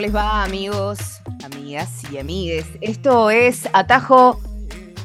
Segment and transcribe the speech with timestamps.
[0.00, 2.64] ¿Cómo les va, amigos, amigas y amigues?
[2.80, 4.40] Esto es Atajo.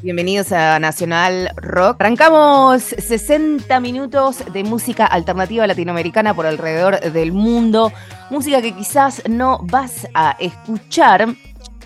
[0.01, 1.97] Bienvenidos a Nacional Rock.
[1.99, 7.91] Arrancamos 60 minutos de música alternativa latinoamericana por alrededor del mundo.
[8.29, 11.27] Música que quizás no vas a escuchar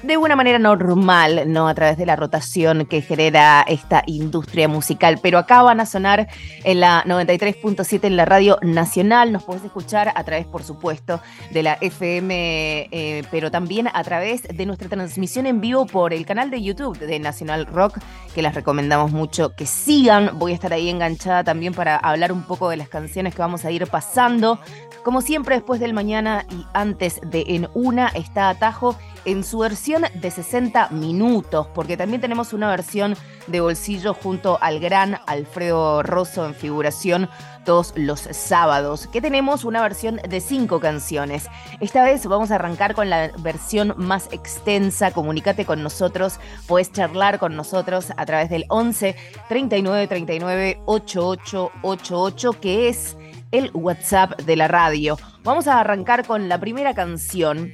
[0.03, 5.19] de una manera normal, no a través de la rotación que genera esta industria musical,
[5.21, 6.27] pero acá van a sonar
[6.63, 11.63] en la 93.7 en la radio nacional, nos podés escuchar a través, por supuesto, de
[11.63, 16.49] la FM, eh, pero también a través de nuestra transmisión en vivo por el canal
[16.49, 17.99] de YouTube de Nacional Rock,
[18.33, 22.43] que les recomendamos mucho que sigan, voy a estar ahí enganchada también para hablar un
[22.43, 24.59] poco de las canciones que vamos a ir pasando.
[25.03, 30.03] Como siempre, después del mañana y antes de En Una está Atajo en su versión
[30.13, 33.15] de 60 minutos, porque también tenemos una versión
[33.47, 37.29] de bolsillo junto al gran Alfredo Rosso en figuración
[37.65, 41.47] todos los sábados, que tenemos una versión de cinco canciones.
[41.79, 45.11] Esta vez vamos a arrancar con la versión más extensa.
[45.11, 49.15] Comunícate con nosotros, puedes charlar con nosotros a través del 11
[49.47, 53.17] 39 39 88 88, que es
[53.51, 55.17] el WhatsApp de la radio.
[55.43, 57.71] Vamos a arrancar con la primera canción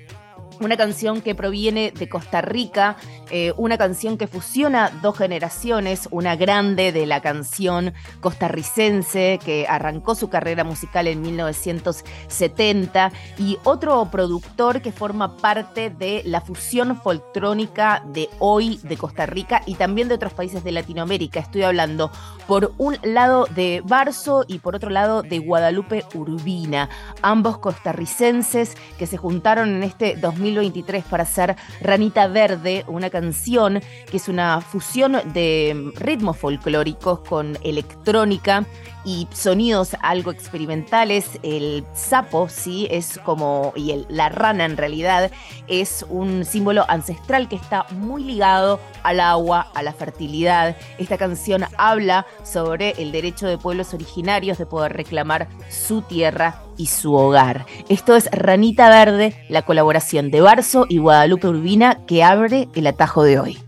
[0.60, 2.96] una canción que proviene de Costa Rica,
[3.32, 10.16] eh, una canción que fusiona dos generaciones, una grande de la canción costarricense que arrancó
[10.16, 18.04] su carrera musical en 1970 y otro productor que forma parte de la fusión foltrónica
[18.06, 21.40] de hoy de Costa Rica y también de otros países de Latinoamérica.
[21.40, 22.12] Estoy hablando
[22.48, 26.90] por un lado de Barso y por otro lado de Guadalupe Urbina,
[27.22, 30.16] ambos costarricenses que se juntaron en este
[30.54, 37.58] 2023 para hacer Ranita Verde, una canción que es una fusión de ritmos folclóricos con
[37.64, 38.66] electrónica
[39.06, 41.40] y sonidos algo experimentales.
[41.44, 45.32] El sapo, sí, es como, y el, la rana en realidad,
[45.68, 50.76] es un símbolo ancestral que está muy ligado al agua, a la fertilidad.
[50.98, 56.88] Esta canción habla sobre el derecho de pueblos originarios de poder reclamar su tierra y
[56.88, 57.66] su hogar.
[57.90, 63.24] Esto es Ranita Verde, la colaboración de Barso y Guadalupe Urbina que abre el atajo
[63.24, 63.65] de hoy.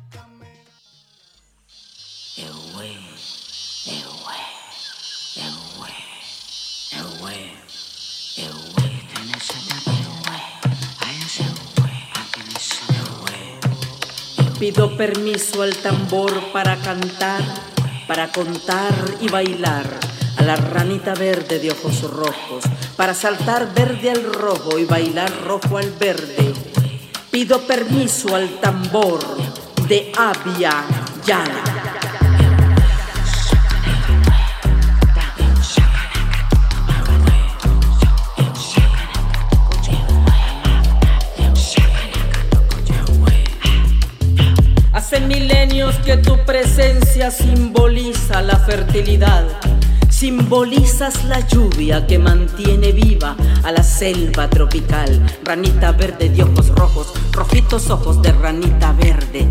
[14.59, 17.41] Pido permiso al tambor para cantar,
[18.07, 19.85] para contar y bailar
[20.35, 22.63] a la ranita verde de ojos rojos,
[22.95, 26.53] para saltar verde al rojo y bailar rojo al verde.
[27.29, 29.19] Pido permiso al tambor
[29.87, 30.83] de Abia
[31.23, 31.66] Yala.
[46.05, 49.45] Que tu presencia simboliza la fertilidad.
[50.09, 55.25] Simbolizas la lluvia que mantiene viva a la selva tropical.
[55.43, 59.47] Ranita verde de ojos rojos, rojitos ojos de ranita verde.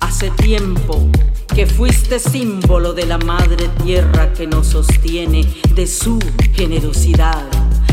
[0.00, 1.08] Hace tiempo
[1.54, 6.18] que fuiste símbolo de la madre tierra que nos sostiene, de su
[6.52, 7.44] generosidad.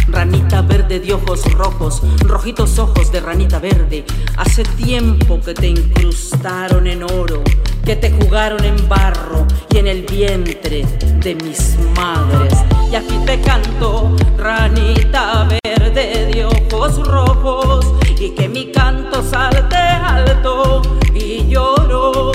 [0.07, 4.03] Ranita verde de ojos rojos, rojitos ojos de ranita verde.
[4.35, 7.43] Hace tiempo que te incrustaron en oro,
[7.85, 10.85] que te jugaron en barro y en el vientre
[11.19, 12.53] de mis madres.
[12.91, 17.85] Y aquí te canto, ranita verde de ojos rojos,
[18.19, 20.81] y que mi canto salte alto
[21.13, 22.31] y lloro,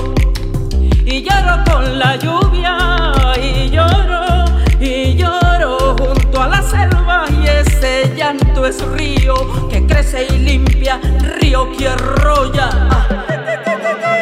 [1.04, 4.44] y lloro con la lluvia, y lloro,
[4.80, 11.00] y lloro junto a la selva y ese llanto es río que crece y limpia,
[11.40, 12.70] río que arrolla.
[12.90, 14.15] Ah.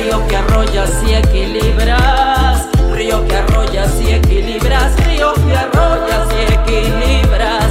[0.00, 7.66] Río que arrollas y equilibras, río que arrollas y equilibras, río que arrollas y equilibras.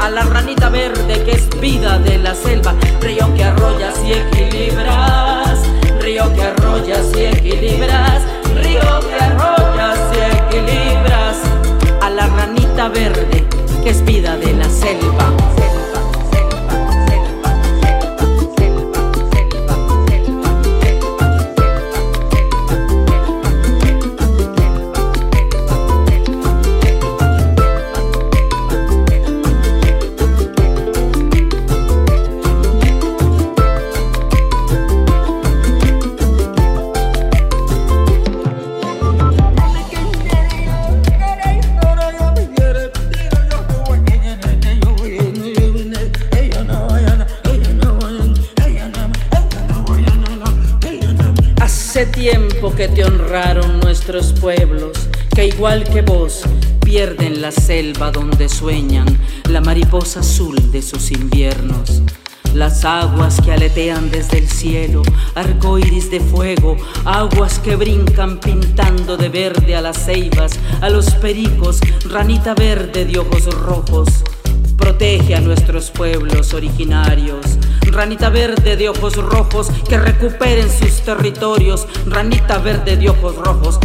[0.00, 5.58] A la ranita verde que es vida de la selva, río que arrollas y equilibras,
[6.00, 8.22] río que arrollas y equilibras,
[8.62, 11.38] río que arrollas y equilibras.
[12.00, 13.44] A la ranita verde
[13.82, 15.61] que es vida raro
[57.42, 59.18] la selva donde sueñan
[59.50, 62.00] la mariposa azul de sus inviernos.
[62.54, 65.02] Las aguas que aletean desde el cielo,
[65.34, 71.80] arcoíris de fuego, aguas que brincan pintando de verde a las ceibas, a los pericos,
[72.08, 74.08] ranita verde de ojos rojos.
[74.76, 77.44] Protege a nuestros pueblos originarios,
[77.90, 83.80] ranita verde de ojos rojos que recuperen sus territorios, ranita verde de ojos rojos.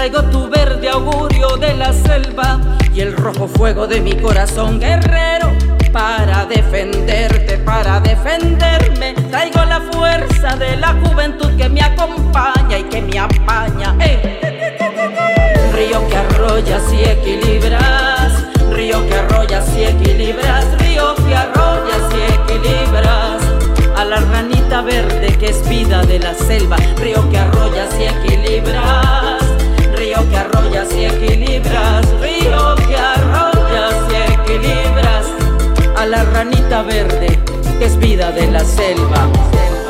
[0.00, 2.58] Traigo tu verde augurio de la selva
[2.94, 5.52] y el rojo fuego de mi corazón guerrero
[5.92, 9.12] para defenderte, para defenderme.
[9.30, 13.94] Traigo la fuerza de la juventud que me acompaña y que me apaña.
[15.74, 18.32] Río que arrollas y equilibras,
[18.70, 22.09] río que arrollas y equilibras, río que arrollas
[38.90, 39.22] de la
[39.52, 39.80] selva.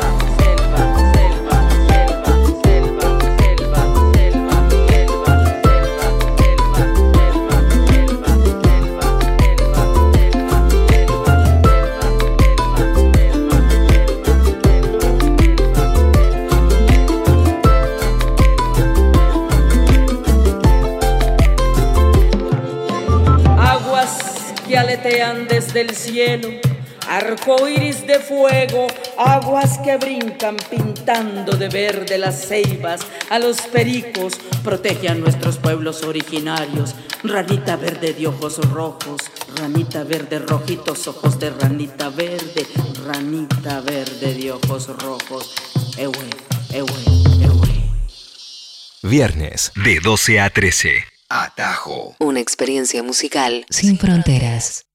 [25.49, 26.49] desde el cielo,
[27.07, 27.67] arco
[29.83, 34.33] que brincan pintando de verde las ceibas, a los pericos,
[34.63, 39.21] protege a nuestros pueblos originarios, ranita verde de ojos rojos,
[39.55, 42.67] ranita verde rojitos, ojos de ranita verde,
[43.05, 45.53] ranita verde de ojos rojos,
[45.97, 46.29] ewe,
[46.73, 46.91] ewe,
[47.41, 47.69] ewe.
[49.03, 51.03] Viernes de 12 a 13.
[51.29, 52.15] Atajo.
[52.19, 54.85] Una experiencia musical sin fronteras.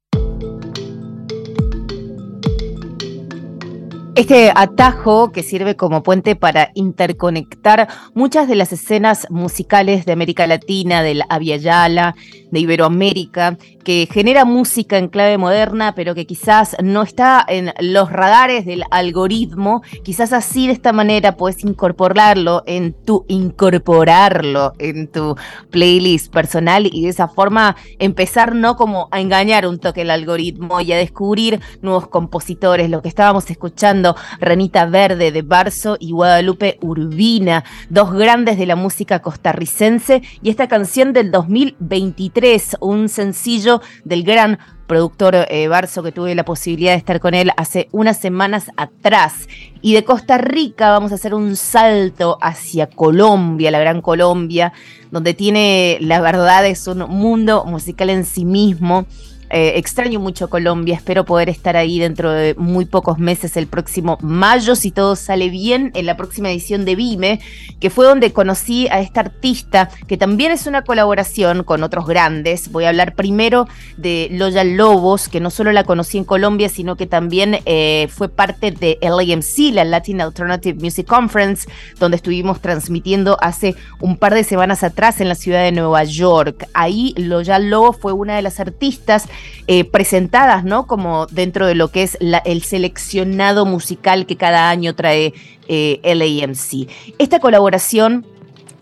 [4.16, 10.46] Este atajo que sirve como puente para interconectar muchas de las escenas musicales de América
[10.46, 11.22] Latina, del
[11.60, 12.16] Yala,
[12.50, 18.10] de Iberoamérica, que genera música en clave moderna, pero que quizás no está en los
[18.10, 25.36] radares del algoritmo, quizás así de esta manera puedes incorporarlo en tu incorporarlo en tu
[25.70, 30.80] playlist personal y de esa forma empezar no como a engañar un toque el algoritmo
[30.80, 36.80] y a descubrir nuevos compositores, lo que estábamos escuchando Renita Verde de Barso y Guadalupe
[36.82, 44.22] Urbina, dos grandes de la música costarricense, y esta canción del 2023, un sencillo del
[44.22, 48.70] gran productor eh, Barso, que tuve la posibilidad de estar con él hace unas semanas
[48.76, 49.48] atrás.
[49.82, 54.72] Y de Costa Rica vamos a hacer un salto hacia Colombia, la Gran Colombia,
[55.10, 59.06] donde tiene, la verdad, es un mundo musical en sí mismo
[59.50, 64.18] eh, extraño mucho Colombia, espero poder estar ahí dentro de muy pocos meses, el próximo
[64.20, 67.40] mayo, si todo sale bien, en la próxima edición de Vime,
[67.80, 72.70] que fue donde conocí a esta artista, que también es una colaboración con otros grandes.
[72.72, 76.96] Voy a hablar primero de Loya Lobos, que no solo la conocí en Colombia, sino
[76.96, 83.38] que también eh, fue parte de LAMC, la Latin Alternative Music Conference, donde estuvimos transmitiendo
[83.40, 86.68] hace un par de semanas atrás en la ciudad de Nueva York.
[86.74, 89.28] Ahí Loya Lobos fue una de las artistas
[89.66, 90.86] eh, presentadas, ¿no?
[90.86, 95.34] Como dentro de lo que es el seleccionado musical que cada año trae
[95.68, 96.88] eh, LAMC.
[97.18, 98.26] Esta colaboración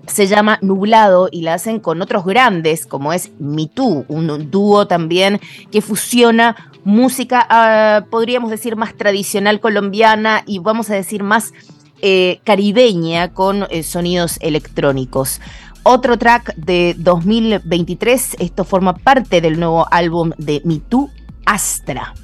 [0.06, 4.86] se llama Nublado y la hacen con otros grandes, como es Me Too, un dúo
[4.86, 5.40] también
[5.72, 11.54] que fusiona música, ah, podríamos decir, más tradicional colombiana y vamos a decir más
[12.02, 15.40] eh, caribeña con sonidos electrónicos.
[15.86, 21.10] Otro track de 2023, esto forma parte del nuevo álbum de Me Too,
[21.44, 22.14] Astra.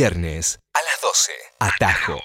[0.00, 1.32] Viernes a las 12.
[1.58, 2.20] Atajo.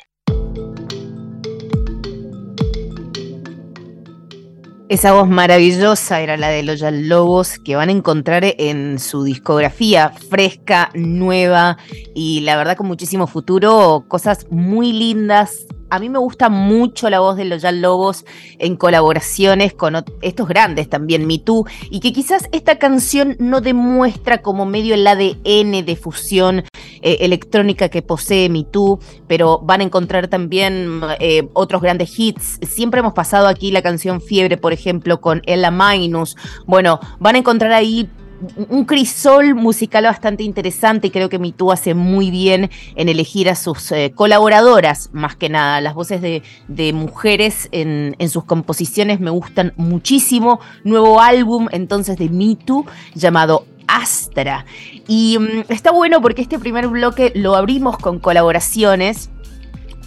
[4.89, 10.13] Esa voz maravillosa era la de los Lobos que van a encontrar en su discografía
[10.30, 11.80] fresca, nueva
[12.13, 15.65] y la verdad con muchísimo futuro, cosas muy lindas.
[15.94, 18.26] A mí me gusta mucho la voz de los Lobos
[18.58, 24.42] en colaboraciones con estos grandes también, Me Too, y que quizás esta canción no demuestra
[24.42, 26.64] como medio el ADN de fusión
[27.04, 32.58] eh, electrónica que posee Me Too, pero van a encontrar también eh, otros grandes hits.
[32.68, 36.36] Siempre hemos pasado aquí la canción Fiebre, por ejemplo, con Ella Minus.
[36.66, 38.10] Bueno, van a encontrar ahí
[38.70, 43.56] un crisol musical bastante interesante y creo que Too hace muy bien en elegir a
[43.56, 45.82] sus eh, colaboradoras, más que nada.
[45.82, 50.60] Las voces de, mujeres en, sus composiciones me gustan muchísimo.
[50.84, 52.30] Nuevo álbum entonces de
[52.66, 54.66] Too llamado Astra.
[55.08, 59.30] Y mm, está bueno porque este primer bloque lo abrimos con colaboraciones.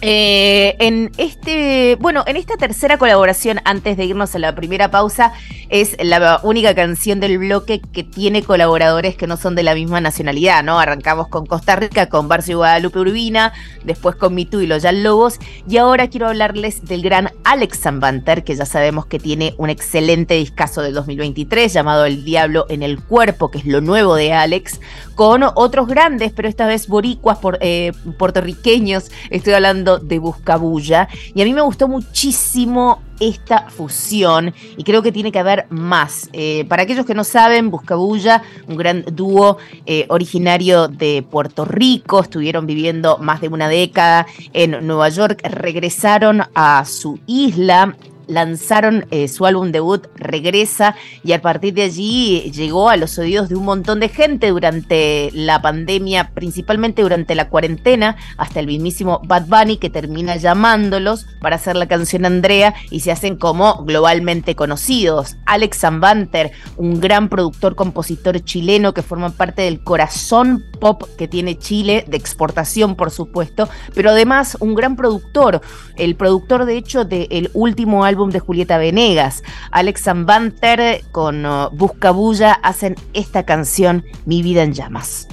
[0.01, 5.33] Eh, en este, bueno, en esta tercera colaboración, antes de irnos a la primera pausa,
[5.69, 9.99] es la única canción del bloque que tiene colaboradores que no son de la misma
[9.99, 10.79] nacionalidad, ¿no?
[10.79, 15.77] Arrancamos con Costa Rica, con Barcio Guadalupe Urbina, después con Mitu y los Lobos, y
[15.77, 20.81] ahora quiero hablarles del gran Alex Zambanter, que ya sabemos que tiene un excelente discazo
[20.83, 24.79] del 2023 llamado El Diablo en el Cuerpo, que es lo nuevo de Alex,
[25.15, 31.41] con otros grandes, pero esta vez boricuas, por, eh, puertorriqueños, estoy hablando de Buscabulla, y
[31.41, 36.29] a mí me gustó muchísimo esta fusión y creo que tiene que haber más.
[36.33, 42.19] Eh, para aquellos que no saben, Buscabulla, un gran dúo eh, originario de Puerto Rico,
[42.19, 47.95] estuvieron viviendo más de una década en Nueva York, regresaron a su isla
[48.27, 53.49] lanzaron eh, su álbum debut Regresa y a partir de allí llegó a los oídos
[53.49, 59.21] de un montón de gente durante la pandemia, principalmente durante la cuarentena, hasta el mismísimo
[59.25, 64.55] Bad Bunny que termina llamándolos para hacer la canción Andrea y se hacen como globalmente
[64.55, 65.37] conocidos.
[65.45, 71.57] Alex Zambanter, un gran productor compositor chileno que forma parte del corazón pop que tiene
[71.57, 75.61] Chile, de exportación por supuesto, pero además un gran productor,
[75.95, 79.43] el productor de hecho del último álbum de Julieta Venegas.
[79.71, 85.27] Alex Zambanter con uh, Buscabulla hacen esta canción Mi vida en llamas.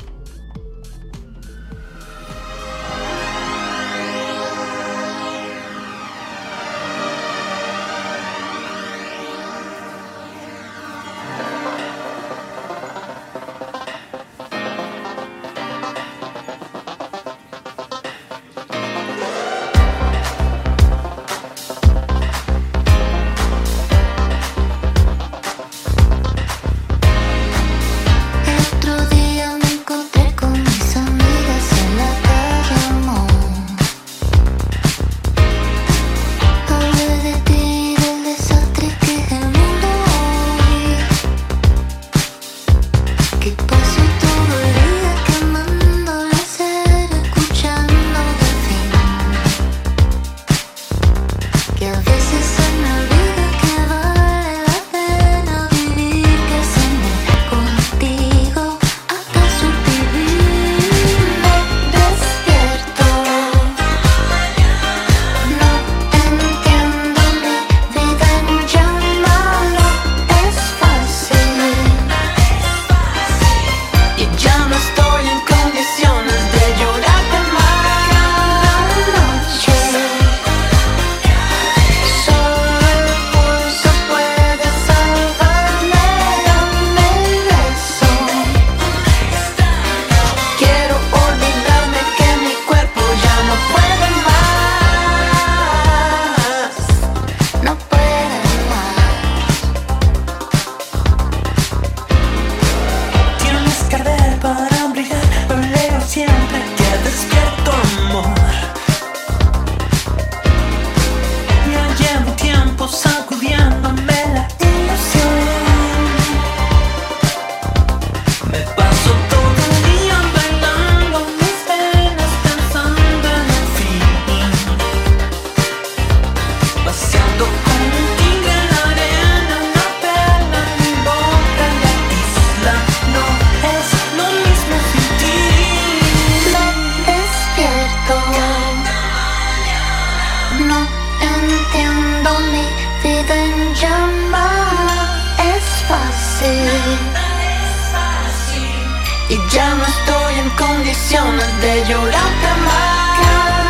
[149.29, 153.64] Y ya no estoy en condiciones de llorarte más.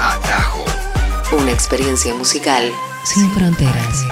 [0.00, 0.64] Atajo.
[1.40, 2.72] Una experiencia musical
[3.04, 4.04] sin fronteras.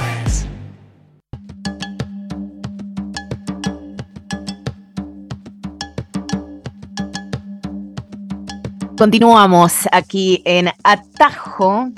[8.96, 11.88] Continuamos aquí en Atajo.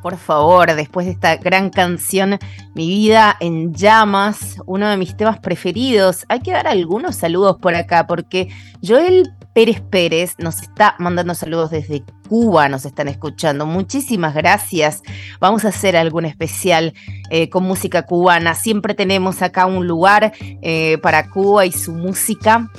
[0.00, 2.38] Por favor, después de esta gran canción,
[2.74, 6.24] Mi vida en llamas, uno de mis temas preferidos.
[6.30, 8.48] Hay que dar algunos saludos por acá, porque
[8.82, 13.64] Joel Pérez Pérez nos está mandando saludos desde Cuba, nos están escuchando.
[13.64, 15.00] Muchísimas gracias.
[15.40, 16.92] Vamos a hacer algún especial
[17.30, 18.54] eh, con música cubana.
[18.54, 22.70] Siempre tenemos acá un lugar eh, para Cuba y su música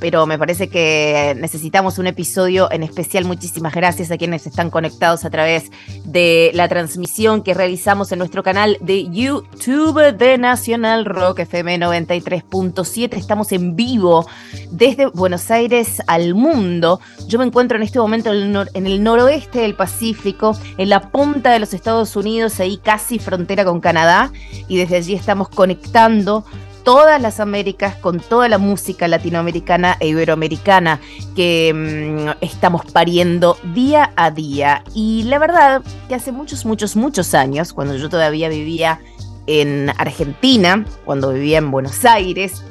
[0.00, 3.24] pero me parece que necesitamos un episodio en especial.
[3.24, 5.70] Muchísimas gracias a quienes están conectados a través
[6.04, 13.14] de la transmisión que realizamos en nuestro canal de YouTube de Nacional Rock FM 93.7.
[13.16, 14.26] Estamos en vivo
[14.70, 17.00] desde Buenos Aires al mundo.
[17.26, 21.60] Yo me encuentro en este momento en el, noroeste del Pacífico, en la punta de
[21.60, 24.32] los Estados Unidos, ahí casi frontera con Canadá,
[24.68, 26.44] y desde allí estamos conectando
[26.86, 31.00] todas las Américas, con toda la música latinoamericana e iberoamericana
[31.34, 34.84] que mm, estamos pariendo día a día.
[34.94, 39.00] Y la verdad que hace muchos, muchos, muchos años, cuando yo todavía vivía
[39.48, 42.62] en Argentina, cuando vivía en Buenos Aires,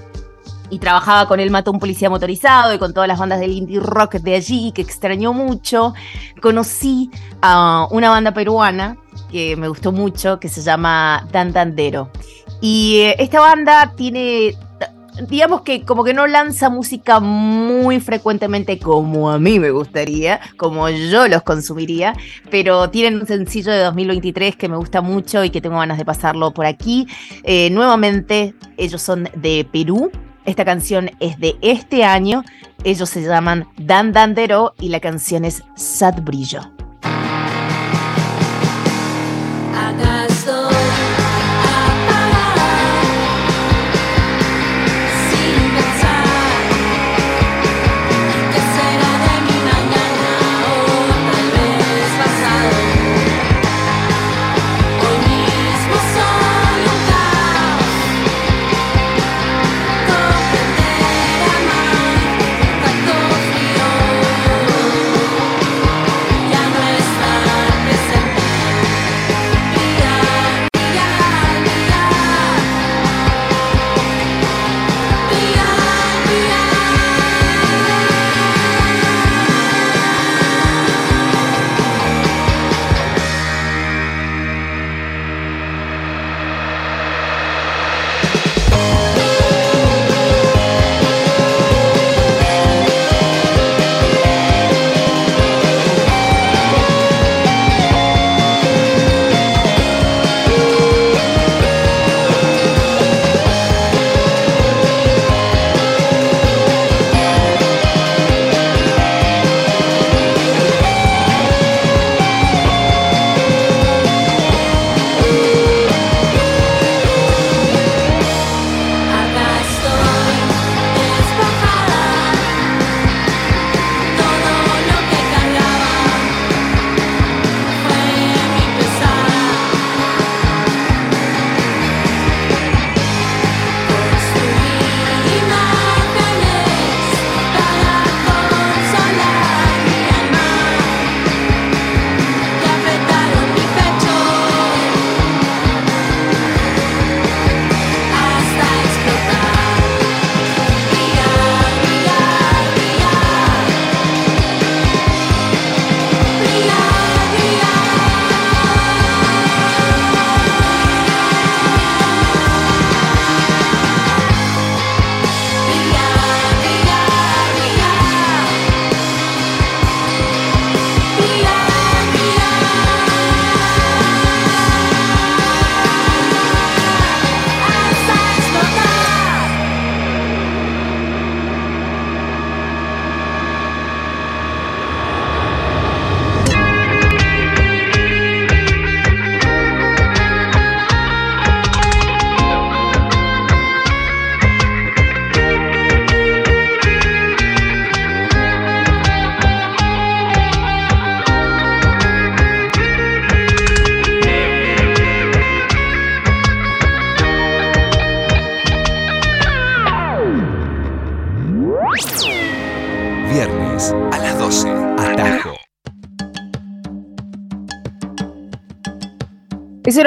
[0.70, 4.14] y trabajaba con el Matón Policía Motorizado y con todas las bandas del indie rock
[4.14, 5.94] de allí, que extrañó mucho,
[6.42, 8.96] conocí a una banda peruana
[9.30, 12.12] que me gustó mucho, que se llama Dantandero.
[12.62, 14.56] Y eh, esta banda tiene,
[15.28, 20.90] digamos que como que no lanza música muy frecuentemente como a mí me gustaría, como
[20.90, 22.16] yo los consumiría,
[22.50, 26.06] pero tienen un sencillo de 2023 que me gusta mucho y que tengo ganas de
[26.06, 27.08] pasarlo por aquí.
[27.44, 30.12] Eh, nuevamente, ellos son de Perú.
[30.46, 32.44] Esta canción es de este año.
[32.84, 36.75] Ellos se llaman Dan Dandero y la canción es Sad Brillo.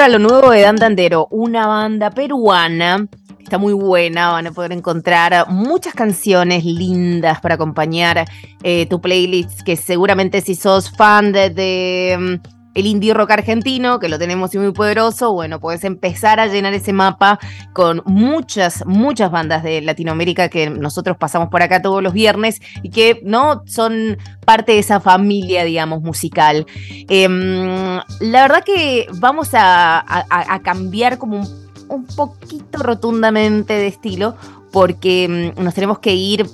[0.09, 3.07] Lo nuevo de Dan Dandero, una banda peruana.
[3.39, 8.25] Está muy buena, van a poder encontrar muchas canciones lindas para acompañar
[8.63, 13.99] eh, tu playlist, que seguramente si sos fan de, de, mm, el indie rock argentino,
[13.99, 17.39] que lo tenemos muy poderoso, bueno, puedes empezar a llenar ese mapa
[17.73, 22.89] con muchas, muchas bandas de Latinoamérica que nosotros pasamos por acá todos los viernes y
[22.89, 26.65] que no son parte de esa familia, digamos, musical.
[27.07, 30.03] Em, la verdad que vamos a,
[30.63, 31.47] cambiar como un,
[31.87, 34.35] un poquito rotundamente de estilo
[34.71, 36.45] porque mm, nos tenemos que ir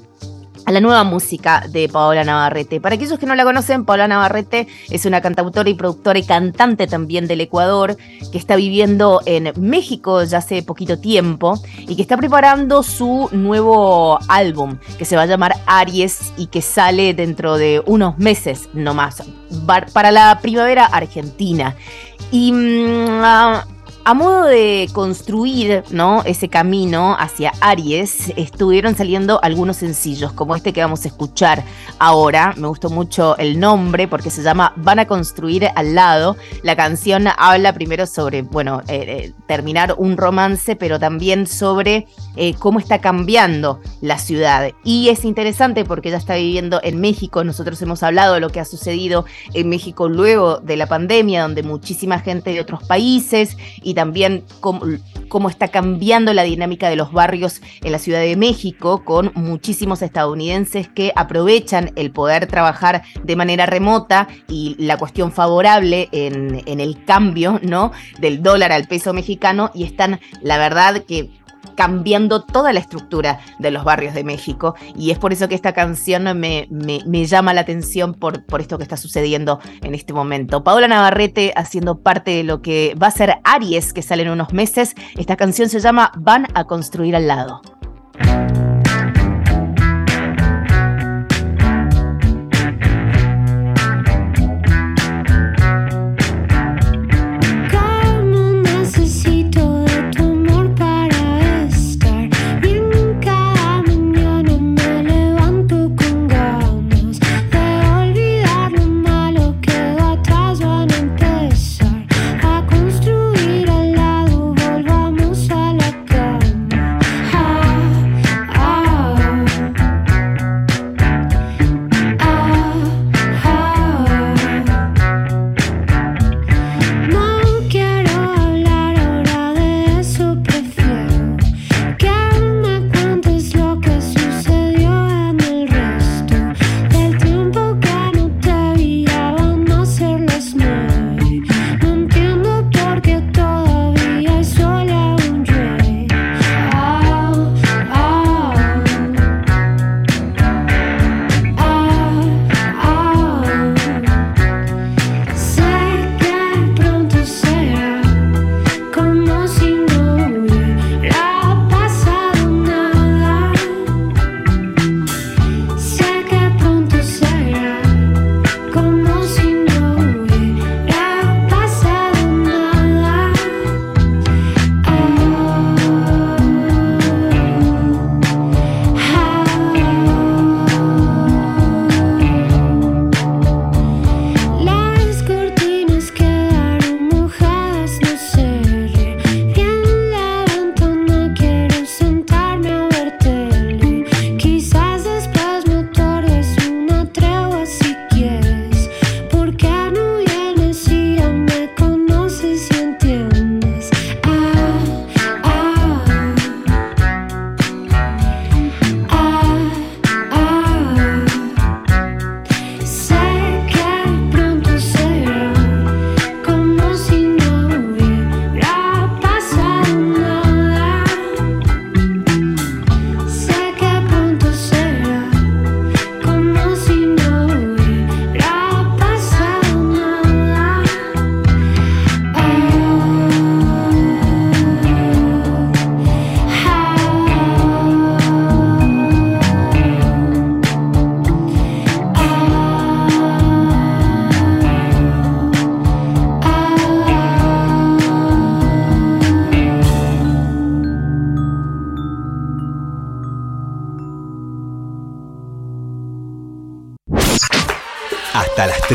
[0.65, 2.82] a la nueva música de Paola Navarrete.
[2.82, 6.88] Para aquellos que no la conocen, Paola Navarrete es una cantautora y productora y cantante
[6.88, 7.97] también del Ecuador,
[8.32, 14.19] que está viviendo en México ya hace poquito tiempo y que está preparando su nuevo
[14.28, 19.23] álbum, que se va a llamar Aries y que sale dentro de unos meses nomás,
[19.93, 21.75] para la primavera argentina.
[22.32, 23.65] Y mm, ah,
[24.08, 26.22] a modo de construir ¿no?
[26.26, 31.63] ese camino hacia Aries, estuvieron saliendo algunos sencillos, como este que vamos a escuchar
[31.98, 32.54] ahora.
[32.56, 36.38] Me gustó mucho el nombre porque se llama Van a construir al lado.
[36.62, 42.54] La canción habla primero sobre, bueno, eh, eh, terminar un romance, pero también sobre eh,
[42.60, 44.70] cómo está cambiando la ciudad.
[44.84, 47.44] Y es interesante porque ella está viviendo en México.
[47.44, 51.63] Nosotros hemos hablado de lo que ha sucedido en México luego de la pandemia, donde
[51.63, 54.81] muchísima gente de otros países y también cómo,
[55.27, 60.01] cómo está cambiando la dinámica de los barrios en la Ciudad de México con muchísimos
[60.01, 66.79] estadounidenses que aprovechan el poder trabajar de manera remota y la cuestión favorable en, en
[66.79, 67.91] el cambio ¿no?
[68.19, 71.31] del dólar al peso mexicano y están, la verdad, que
[71.75, 74.75] cambiando toda la estructura de los barrios de México.
[74.95, 78.78] Y es por eso que esta canción me, me- llama la atención por, por esto
[78.78, 80.63] que está sucediendo en este momento.
[80.63, 84.54] Paola Navarrete haciendo parte de lo que va a ser Aries, que sale en unos
[84.54, 84.93] meses.
[85.17, 87.62] Esta canción se llama Van a construir al lado.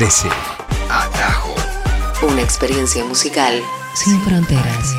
[0.00, 0.30] 13.
[0.88, 1.54] Atajo.
[2.22, 4.96] Una experiencia musical sin fronteras.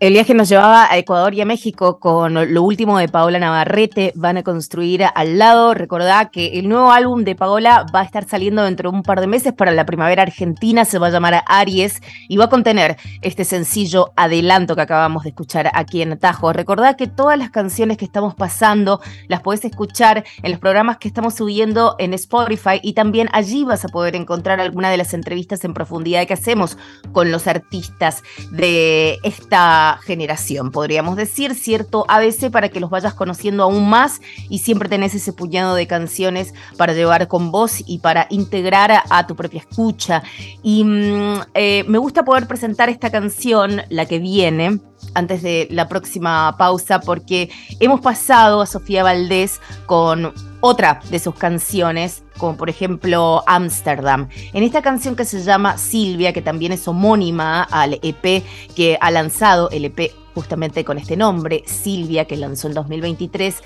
[0.00, 4.12] El viaje nos llevaba a Ecuador y a México con lo último de Paola Navarrete.
[4.14, 5.74] Van a construir al lado.
[5.74, 9.20] Recordá que el nuevo álbum de Paola va a estar saliendo dentro de un par
[9.20, 10.84] de meses para la primavera argentina.
[10.84, 15.30] Se va a llamar Aries y va a contener este sencillo adelanto que acabamos de
[15.30, 16.52] escuchar aquí en Tajo.
[16.52, 21.08] Recordá que todas las canciones que estamos pasando las podés escuchar en los programas que
[21.08, 25.64] estamos subiendo en Spotify y también allí vas a poder encontrar alguna de las entrevistas
[25.64, 26.78] en profundidad que hacemos
[27.10, 33.62] con los artistas de esta generación, podríamos decir, cierto ABC para que los vayas conociendo
[33.62, 34.20] aún más
[34.50, 39.26] y siempre tenés ese puñado de canciones para llevar con vos y para integrar a,
[39.26, 40.22] tu propia escucha.
[40.62, 44.80] Y mm, eh, me gusta poder presentar esta canción, la que viene,
[45.14, 51.34] antes de la próxima pausa, porque hemos pasado a Sofía Valdés con otra de sus
[51.34, 54.28] canciones, como por ejemplo Amsterdam.
[54.52, 58.44] En esta canción que se llama Silvia, que también es homónima al EP
[58.74, 63.56] que ha lanzado, el EP justamente con este nombre, Silvia, que lanzó en 2023,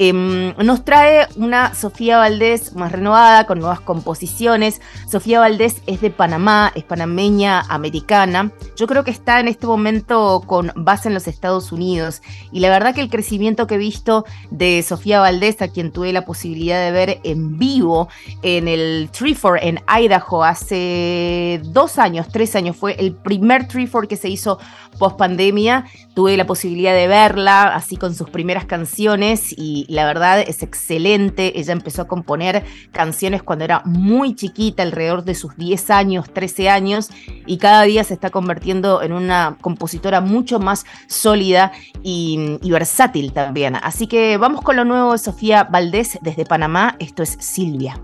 [0.00, 4.80] em, nos trae una Sofía Valdés más renovada, con nuevas composiciones.
[5.06, 8.50] Sofía Valdés es de Panamá, es panameña americana.
[8.76, 12.22] Yo creo que está en este momento con base en los Estados Unidos.
[12.50, 16.12] Y la verdad que el crecimiento que he visto de Sofía Valdés, a quien tuve
[16.12, 18.08] la posibilidad de ver en vivo
[18.42, 24.16] en el Treeford en Idaho hace dos años, tres años, fue el primer Treeford que
[24.16, 24.58] se hizo
[24.98, 30.40] post pandemia tuve la posibilidad de verla así con sus primeras canciones y la verdad
[30.40, 31.58] es excelente.
[31.58, 36.68] Ella empezó a componer canciones cuando era muy chiquita, alrededor de sus 10 años, 13
[36.68, 37.10] años,
[37.46, 41.72] y cada día se está convirtiendo en una compositora mucho más sólida
[42.02, 43.76] y, y versátil también.
[43.76, 46.96] Así que vamos con lo nuevo de Sofía Valdés desde Panamá.
[46.98, 48.00] Esto es Silvia.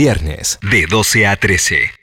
[0.00, 1.99] Viernes de 12 a 13.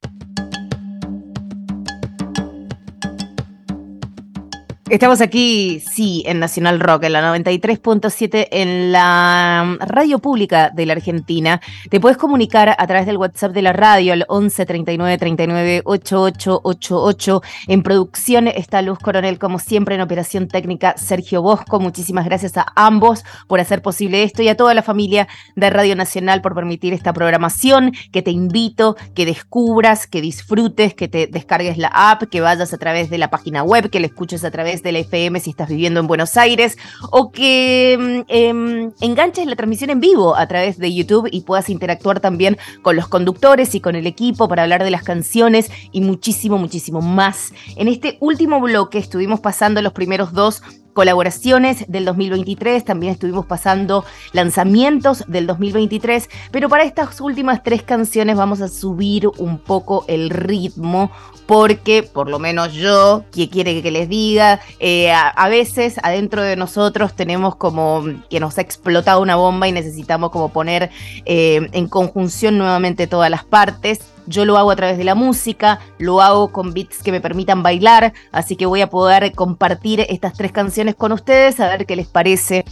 [4.89, 10.93] Estamos aquí, sí, en Nacional Rock, en la 93.7, en la radio pública de la
[10.93, 11.59] Argentina.
[11.89, 17.41] Te puedes comunicar a través del WhatsApp de la radio al 11 39 39 8888.
[17.67, 21.81] En producción está Luz Coronel, como siempre, en operación técnica Sergio Bosco.
[21.81, 25.27] Muchísimas gracias a ambos por hacer posible esto y a toda la familia
[25.57, 31.09] de Radio Nacional por permitir esta programación que te invito, que descubras, que disfrutes, que
[31.09, 34.45] te descargues la app, que vayas a través de la página web, que la escuches
[34.45, 36.77] a través de la FM si estás viviendo en Buenos Aires
[37.11, 41.69] o que mm, em, enganches la transmisión en vivo a través de YouTube y puedas
[41.69, 46.01] interactuar también con los conductores y con el equipo para hablar de las canciones y
[46.01, 47.53] muchísimo, muchísimo más.
[47.75, 50.61] En este último bloque estuvimos pasando los primeros dos
[50.97, 58.35] colaboraciones del 2023, también estuvimos pasando lanzamientos del 2023, pero para estas últimas tres canciones
[58.35, 61.11] vamos a subir un poco el ritmo
[61.45, 66.55] porque por lo menos yo, que quiere que les diga, eh, a, veces adentro de
[66.55, 70.89] nosotros tenemos como que nos ha explotado una bomba y necesitamos como poner
[71.25, 74.16] eh, en conjunción nuevamente todas las partes.
[74.27, 77.63] Yo lo hago a través de la música, lo hago con beats que me permitan
[77.63, 81.95] bailar, así que voy a poder compartir estas tres canciones con ustedes, a ver qué
[81.95, 82.65] les parece.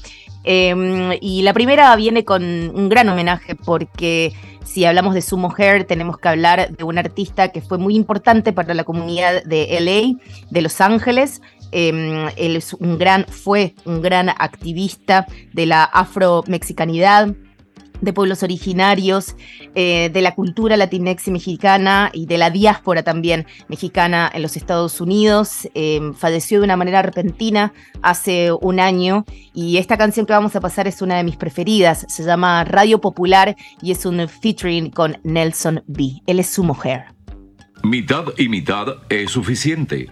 [0.44, 4.32] Em, y la primera viene con un gran homenaje porque
[4.64, 8.54] si hablamos de su mujer tenemos que hablar de un artista que fue muy importante
[8.54, 10.20] para la comunidad de LA,
[10.52, 11.42] de Los Ángeles.
[11.72, 17.34] Em, él es un gran, fue un gran activista de la afro-mexicanidad,
[18.02, 19.36] de pueblos originarios,
[19.74, 24.58] eh, de la cultura latinex y mexicana y de la diáspora también mexicana en los
[24.58, 25.68] Estados Unidos.
[25.74, 30.62] Eh, falleció de una manera repentina hace un año y esta canción que vamos a
[30.62, 32.06] pasar es una de mis preferidas.
[32.10, 36.22] Se llama Radio Popular y es un featuring con Nelson B.
[36.26, 37.06] Él es su mujer.
[37.84, 40.08] Mitad y mitad es suficiente.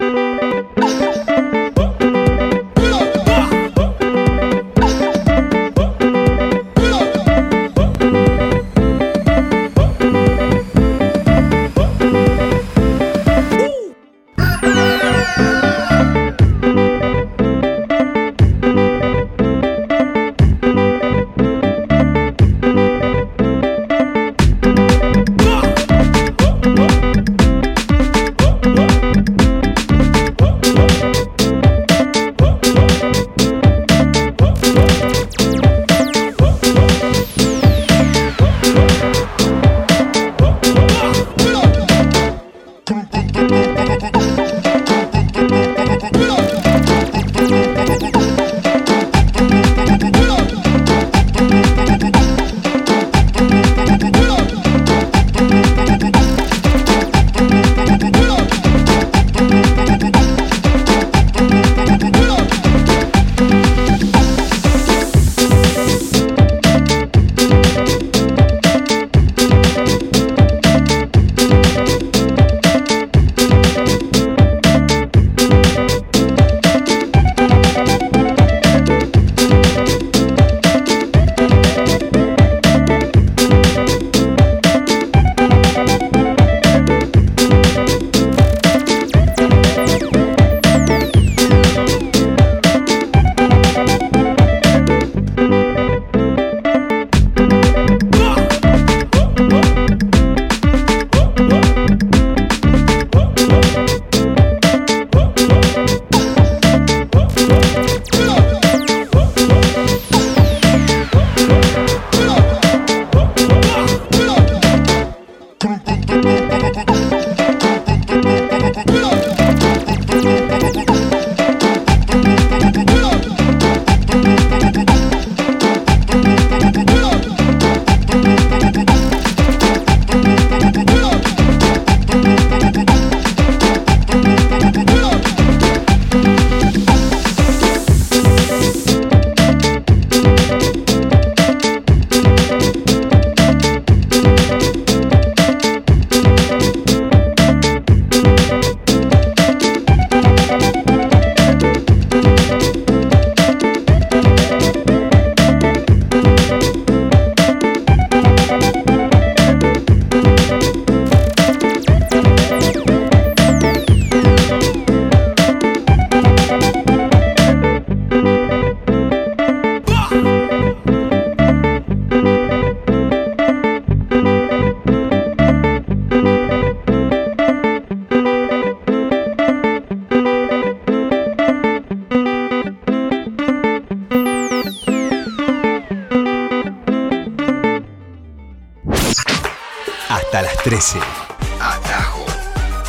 [191.64, 192.26] Atajo.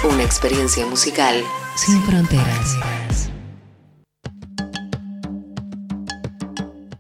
[0.04, 1.42] Una experiencia musical
[1.78, 2.76] sin fronteras.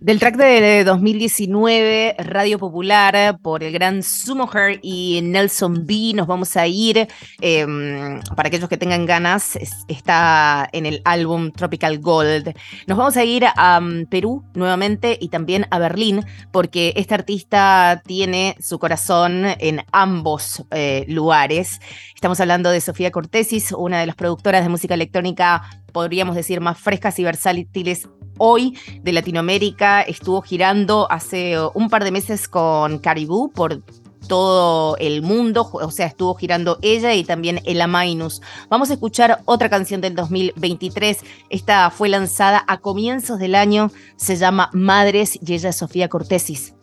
[0.06, 6.56] Del track de 2019, Radio Popular, por el gran Sumoher y Nelson B, nos vamos
[6.58, 7.08] a ir.
[7.41, 12.53] em, para aquellos que tengan ganas, es- está en el álbum Tropical Gold.
[12.86, 18.03] Nos vamos a ir a mm, Perú nuevamente y también a Berlín, porque este artista
[18.06, 21.80] tiene su corazón en ambos eh, lugares.
[22.14, 26.78] Estamos hablando de Sofía Cortesis, una de las productoras de música electrónica, podríamos decir, más
[26.78, 28.08] frescas y versátiles
[28.38, 30.02] hoy de Latinoamérica.
[30.02, 33.82] Estuvo girando hace uh, un par de meses con Caribou por
[34.28, 38.42] todo el mundo, o sea, estuvo girando ella y también Ella Minus.
[38.70, 41.20] Vamos a escuchar otra canción del 2023.
[41.50, 46.74] Esta fue lanzada a comienzos del año, se llama Madres y ella es Sofía Cortesis.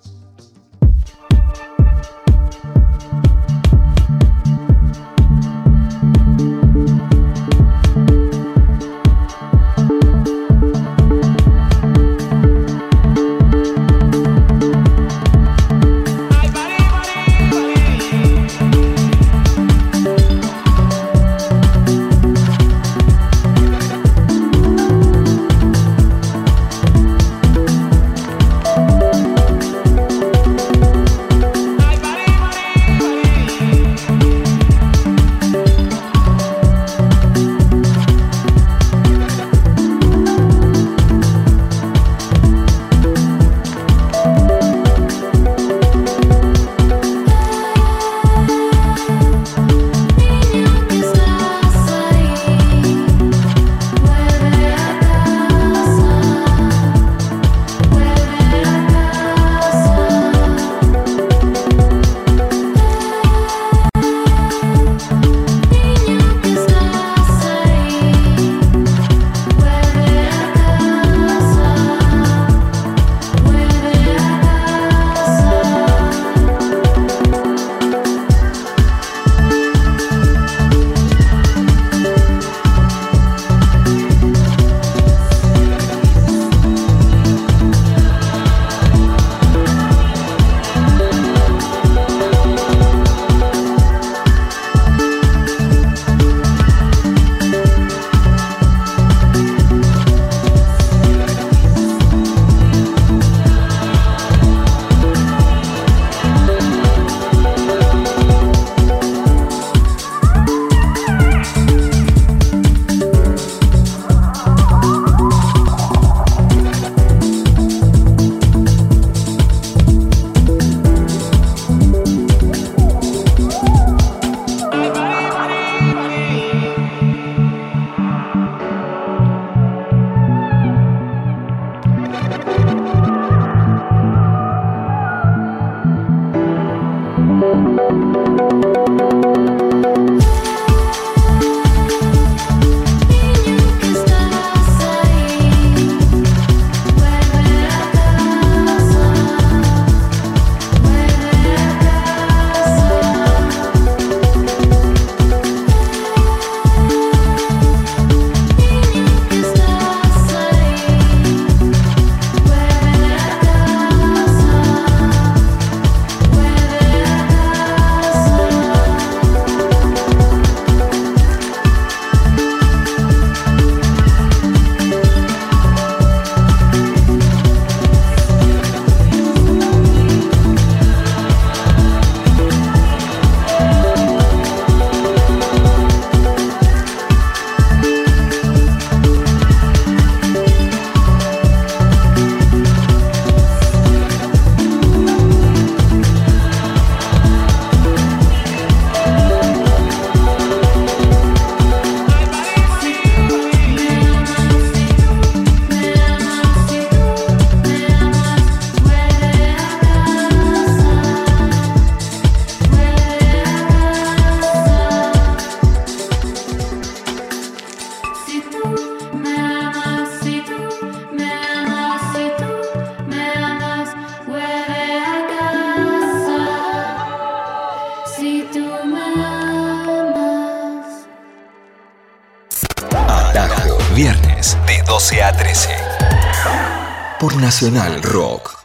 [237.62, 238.58] Rock.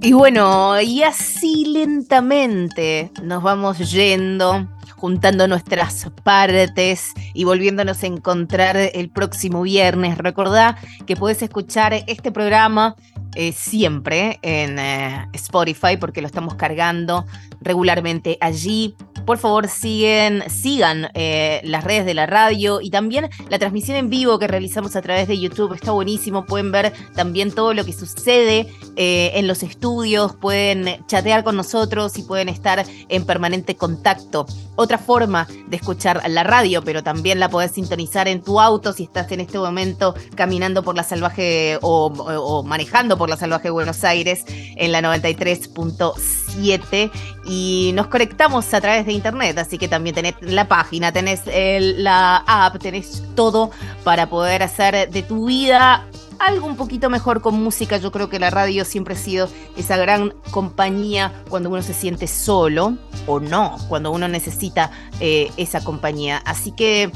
[0.00, 8.76] Y bueno, y así lentamente nos vamos yendo, juntando nuestras partes y volviéndonos a encontrar
[8.76, 10.18] el próximo viernes.
[10.18, 12.94] Recordá que podés escuchar este programa
[13.36, 17.26] eh, siempre en eh, Spotify porque lo estamos cargando
[17.60, 18.96] regularmente allí.
[19.24, 24.10] Por favor, siguen, sigan eh, las redes de la radio y también la transmisión en
[24.10, 25.74] vivo que realizamos a través de YouTube.
[25.74, 26.44] Está buenísimo.
[26.44, 28.66] Pueden ver también todo lo que sucede
[28.96, 34.46] en los estudios, pueden chatear con nosotros y pueden estar en permanente contacto.
[34.76, 39.04] Otra forma de escuchar la radio, pero también la podés sintonizar en tu auto si
[39.04, 44.02] estás en este momento caminando por la salvaje o, o manejando por la salvaje Buenos
[44.02, 47.10] Aires en la 93.7
[47.44, 52.38] y nos conectamos a través de internet, así que también tenés la página, tenés la
[52.46, 53.72] app, tenés todo
[54.04, 56.06] para poder hacer de tu vida
[56.38, 57.98] algo un poquito mejor con música.
[57.98, 62.26] Yo creo que la radio siempre ha sido esa gran compañía cuando uno se siente
[62.26, 62.96] solo
[63.26, 66.40] o no, cuando uno necesita eh, esa compañía.
[66.46, 67.12] Así que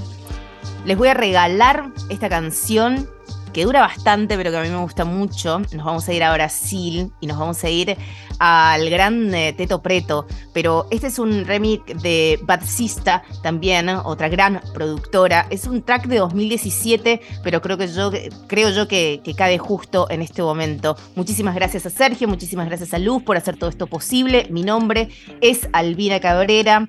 [0.85, 3.09] les voy a regalar esta canción
[3.55, 5.61] que dura bastante, pero que a mí me gusta mucho.
[5.61, 7.97] Nos vamos a ir a Brasil y nos vamos a ir
[8.39, 15.47] al gran Teto Preto, pero este es un remix de Batsista, también, otra gran productora.
[15.51, 18.11] Es un track de 2017, pero creo que yo
[18.49, 20.97] creo yo que, que cae justo en este momento.
[21.15, 24.49] Muchísimas gracias a Sergio, muchísimas gracias a Luz por hacer todo esto posible.
[24.51, 26.89] Mi nombre es Albina Cabrera.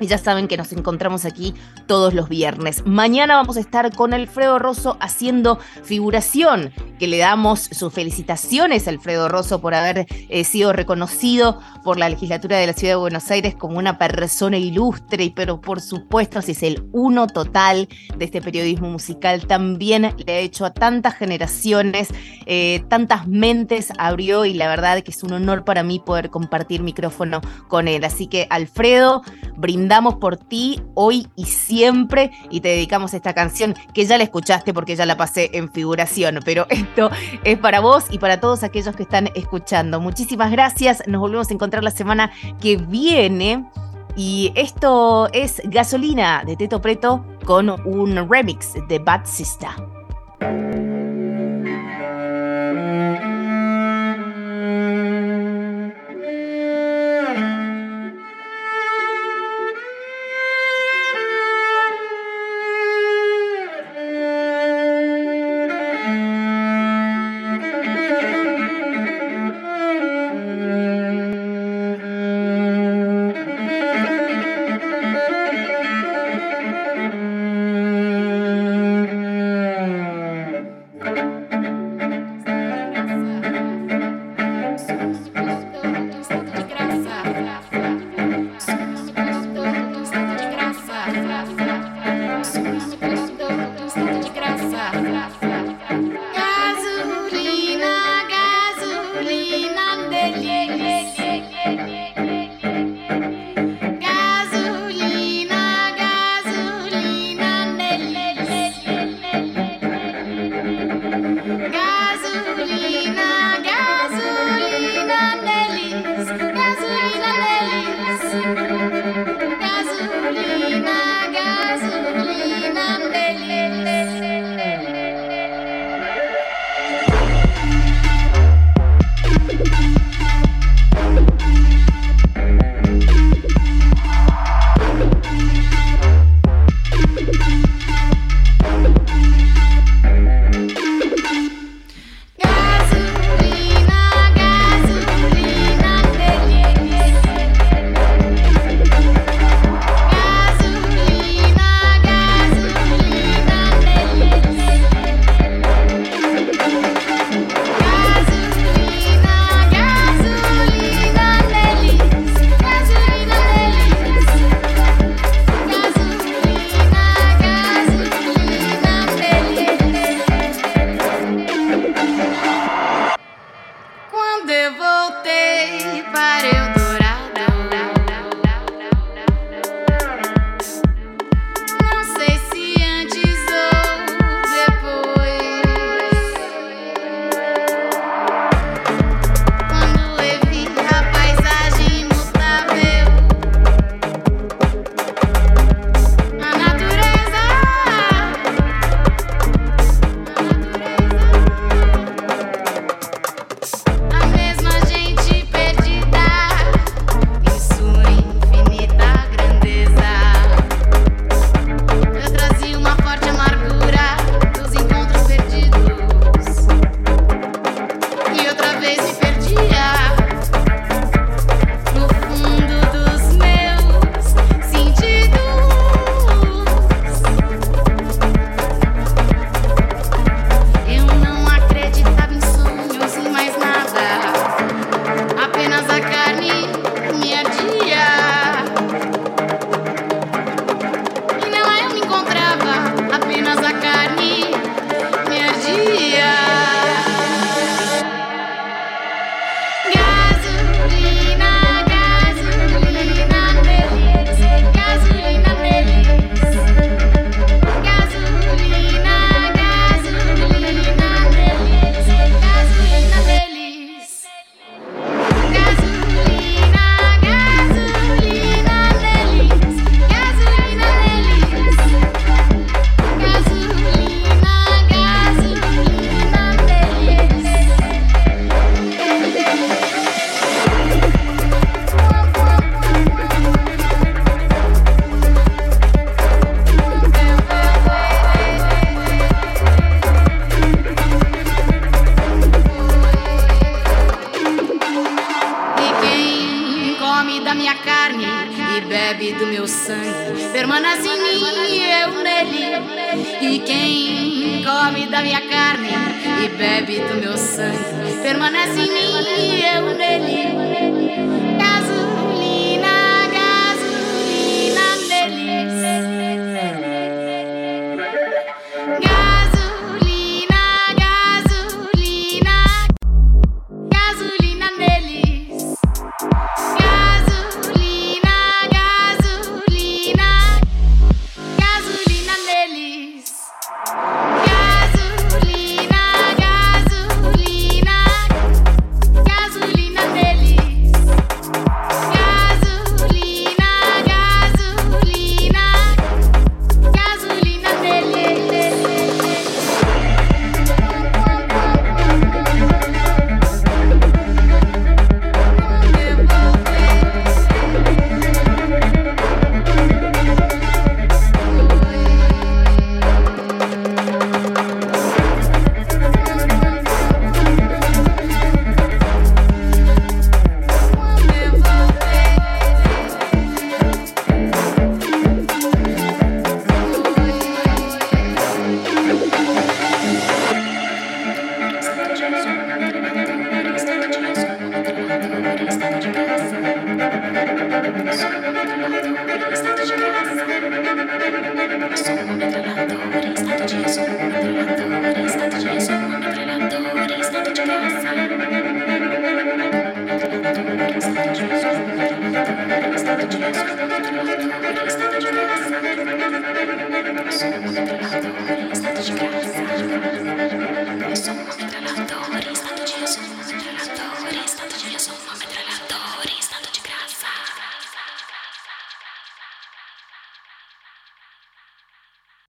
[0.00, 1.54] Y ya saben que nos encontramos aquí
[1.86, 2.82] todos los viernes.
[2.86, 8.90] Mañana vamos a estar con Alfredo Rosso haciendo figuración, que le damos sus felicitaciones a
[8.90, 13.30] Alfredo Rosso por haber eh, sido reconocido por la legislatura de la Ciudad de Buenos
[13.30, 18.40] Aires como una persona ilustre, pero por supuesto, si es el uno total de este
[18.40, 22.08] periodismo musical, también le ha hecho a tantas generaciones,
[22.46, 26.82] eh, tantas mentes abrió y la verdad que es un honor para mí poder compartir
[26.82, 28.04] micrófono con él.
[28.04, 29.22] Así que Alfredo,
[29.56, 34.24] brindamos Damos por ti hoy y siempre y te dedicamos esta canción que ya la
[34.24, 37.10] escuchaste porque ya la pasé en figuración, pero esto
[37.44, 40.00] es para vos y para todos aquellos que están escuchando.
[40.00, 43.64] Muchísimas gracias, nos volvemos a encontrar la semana que viene.
[44.14, 49.70] Y esto es Gasolina de Teto Preto con un remix de Bad Sister.